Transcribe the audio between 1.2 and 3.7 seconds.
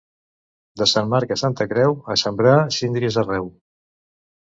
a Santa Creu, a sembrar síndries arreu.